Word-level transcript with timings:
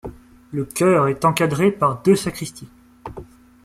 Le 0.51 0.65
chœur 0.65 1.09
est 1.09 1.25
encadré 1.25 1.71
par 1.71 2.01
deux 2.01 2.15
sacristies. 2.15 2.71